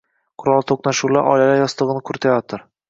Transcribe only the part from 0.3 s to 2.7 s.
Qurolli toʻqnashuvlar oilalar yostigʻi quriyotdi